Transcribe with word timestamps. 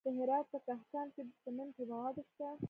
د 0.07 0.09
هرات 0.17 0.45
په 0.53 0.59
کهسان 0.67 1.07
کې 1.13 1.21
د 1.27 1.31
سمنټو 1.43 1.83
مواد 1.91 2.15
شته. 2.29 2.47